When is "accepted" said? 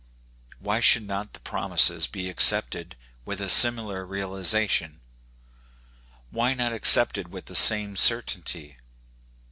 2.27-2.95, 6.73-7.27